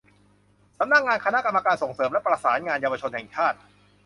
[0.79, 3.57] สำนักงานคณะกรรมการส่งเสริมและประสานงานเยาวชนแห่งชาติ